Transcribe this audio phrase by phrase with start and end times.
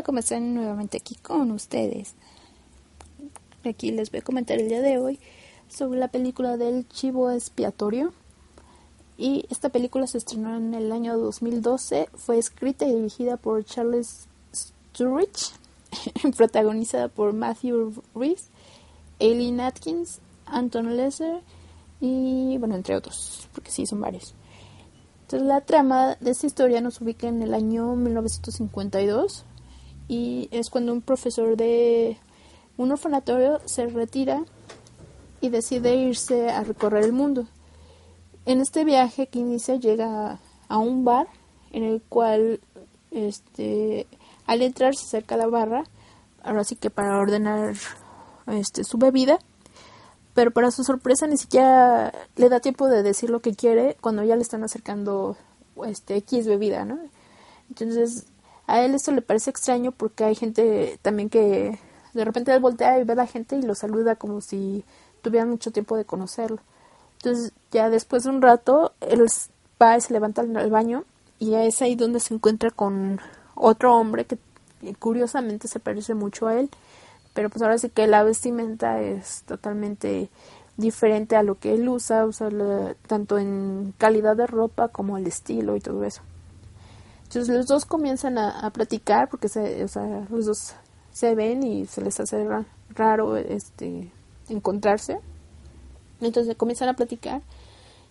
[0.00, 0.54] Hola, ¿cómo están?
[0.54, 2.14] Nuevamente aquí con ustedes.
[3.66, 5.20] Aquí les voy a comentar el día de hoy
[5.68, 8.14] sobre la película del chivo expiatorio.
[9.18, 12.08] Y esta película se estrenó en el año 2012.
[12.14, 15.52] Fue escrita y dirigida por Charles Sturridge,
[16.38, 18.48] protagonizada por Matthew Rhys,
[19.20, 21.42] Aileen Atkins, Anton Lesser
[22.00, 24.32] y, bueno, entre otros, porque sí, son varios.
[25.24, 29.44] Entonces, la trama de esta historia nos ubica en el año 1952
[30.10, 32.18] y es cuando un profesor de
[32.76, 34.42] un orfanatorio se retira
[35.40, 37.46] y decide irse a recorrer el mundo.
[38.44, 41.28] En este viaje que inicia llega a un bar
[41.70, 42.58] en el cual
[43.12, 44.08] este
[44.46, 45.84] al entrar se acerca a la barra,
[46.42, 47.76] ahora sí que para ordenar
[48.48, 49.38] este su bebida,
[50.34, 54.24] pero para su sorpresa ni siquiera le da tiempo de decir lo que quiere cuando
[54.24, 55.36] ya le están acercando
[55.86, 56.98] este X bebida, ¿no?
[57.68, 58.26] Entonces,
[58.70, 61.76] a él esto le parece extraño porque hay gente también que
[62.14, 64.84] de repente él voltea y ve a la gente y lo saluda como si
[65.22, 66.60] tuvieran mucho tiempo de conocerlo.
[67.16, 69.26] Entonces ya después de un rato él
[69.82, 71.04] va y se levanta al baño
[71.40, 73.20] y es ahí donde se encuentra con
[73.56, 74.38] otro hombre que
[75.00, 76.70] curiosamente se parece mucho a él,
[77.34, 80.30] pero pues ahora sí que la vestimenta es totalmente
[80.76, 82.48] diferente a lo que él usa, usa
[83.08, 86.22] tanto en calidad de ropa como el estilo y todo eso.
[87.30, 90.74] Entonces los dos comienzan a, a platicar porque se, o sea, los dos
[91.12, 92.44] se ven y se les hace
[92.88, 94.10] raro este
[94.48, 95.20] encontrarse.
[96.20, 97.40] Entonces comienzan a platicar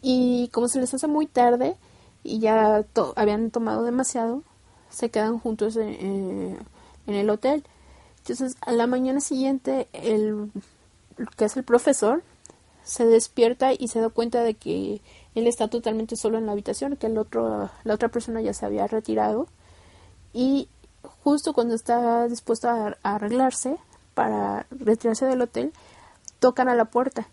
[0.00, 1.76] y como se les hace muy tarde
[2.22, 2.84] y ya
[3.16, 4.44] habían tomado demasiado,
[4.90, 6.56] se quedan juntos en,
[7.08, 7.64] en el hotel.
[8.18, 10.52] Entonces a la mañana siguiente el
[11.36, 12.22] que es el profesor
[12.90, 15.00] se despierta y se da cuenta de que
[15.36, 18.66] él está totalmente solo en la habitación, que el otro la otra persona ya se
[18.66, 19.46] había retirado
[20.32, 20.68] y
[21.22, 23.76] justo cuando está dispuesto a, arreglarse
[24.14, 25.72] para retirarse del hotel,
[26.40, 27.28] tocan a la puerta.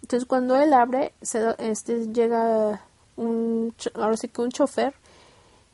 [0.00, 2.80] Entonces cuando él abre, se, este llega
[3.16, 4.94] un ahora sí que un chofer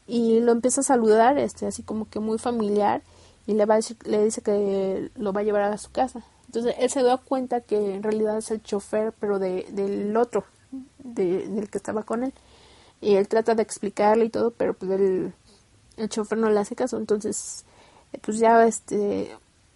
[0.09, 3.03] y lo empieza a saludar, este así como que muy familiar
[3.47, 6.25] y le va a le dice que lo va a llevar a su casa.
[6.49, 10.45] Entonces él se da cuenta que en realidad es el chofer, pero de, del otro,
[10.99, 12.33] del que estaba con él.
[13.01, 15.33] Y él trata de explicarle y todo, pero pues él
[15.99, 17.65] el chofer no le hace caso, entonces
[18.23, 19.31] pues ya este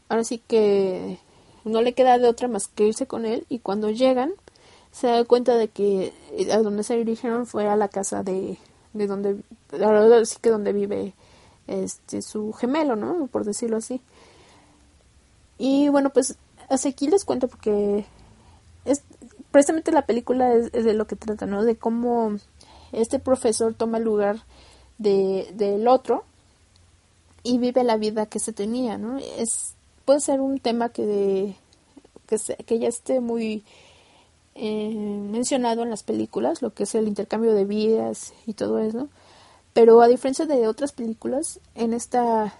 [0.08, 1.18] ahora sí que
[1.64, 4.32] no le queda de otra más que irse con él y cuando llegan
[4.92, 6.12] se da cuenta de que
[6.52, 8.58] a donde se dirigieron fue a la casa de,
[8.92, 9.36] de donde
[9.72, 11.14] ahora sí que donde vive
[11.66, 13.26] este su gemelo, ¿no?
[13.28, 14.00] Por decirlo así.
[15.58, 16.36] Y bueno, pues
[16.72, 18.04] hasta aquí les cuento porque
[18.84, 19.02] es
[19.50, 21.64] precisamente la película es, de lo que trata, ¿no?
[21.64, 22.36] De cómo
[22.92, 24.44] este profesor toma el lugar
[24.98, 26.24] de, del otro
[27.42, 29.18] y vive la vida que se tenía, ¿no?
[29.18, 29.74] Es,
[30.04, 31.56] puede ser un tema que,
[32.26, 33.64] que, que ya esté muy
[34.54, 39.08] eh, mencionado en las películas, lo que es el intercambio de vidas y todo eso,
[39.74, 42.54] pero a diferencia de otras películas, en esta,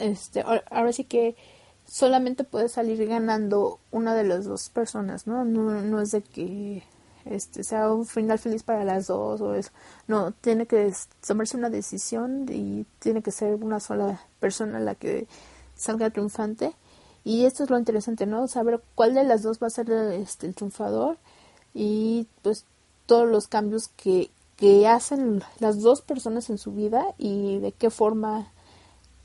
[0.00, 1.36] este, ahora sí que
[1.86, 5.44] solamente puede salir ganando una de las dos personas, ¿no?
[5.44, 6.82] No, es de que
[7.24, 9.70] este sea un final feliz para las dos o eso.
[10.06, 10.92] No, tiene que
[11.26, 15.26] tomarse una decisión y tiene que ser una sola persona la que
[15.74, 16.74] salga triunfante.
[17.24, 18.46] Y esto es lo interesante, ¿no?
[18.46, 21.18] Saber cuál de las dos va a ser este, el triunfador
[21.74, 22.64] y pues
[23.06, 27.90] todos los cambios que, que hacen las dos personas en su vida y de qué
[27.90, 28.52] forma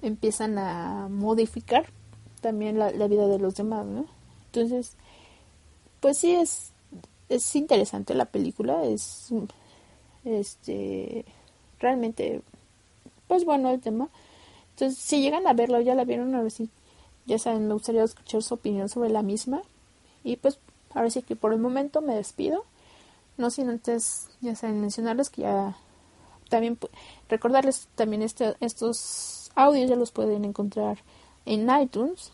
[0.01, 1.85] empiezan a modificar
[2.41, 4.05] también la, vida de los demás, ¿no?
[4.47, 4.93] Entonces,
[5.99, 6.71] pues sí es
[7.29, 9.29] es interesante la película, es
[10.25, 11.23] este
[11.79, 12.41] realmente
[13.27, 14.09] pues bueno el tema
[14.71, 16.69] Entonces, si llegan a verlo, ya la vieron, a ver si,
[17.25, 19.61] ya saben, me gustaría escuchar su opinión sobre la misma.
[20.23, 20.59] Y pues,
[20.93, 22.65] ahora sí que por el momento me despido.
[23.37, 25.77] No sin antes, ya saben, mencionarles que ya
[26.49, 26.77] también
[27.29, 30.99] recordarles también este, estos audios ya los pueden encontrar
[31.45, 32.31] en iTunes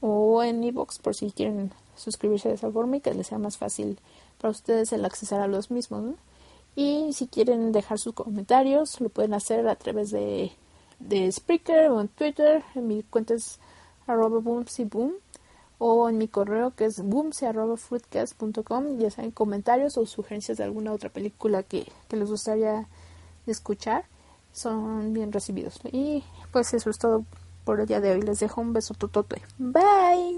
[0.00, 3.58] o en iBox por si quieren suscribirse de esa forma y que les sea más
[3.58, 3.98] fácil
[4.40, 6.14] para ustedes el accesar a los mismos.
[6.76, 10.52] Y si quieren dejar sus comentarios, lo pueden hacer a través de,
[11.00, 12.62] de Spreaker o en Twitter.
[12.74, 13.58] En mi cuenta es
[14.06, 14.64] arroba boom
[15.78, 21.08] o en mi correo que es boomsy.fruitcast.com ya saben comentarios o sugerencias de alguna otra
[21.08, 22.88] película que, que les gustaría
[23.46, 24.04] escuchar
[24.52, 27.24] son bien recibidos y pues eso es todo
[27.68, 28.22] por el día de hoy.
[28.22, 30.37] Les dejo un beso totote bye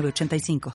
[0.00, 0.70] 85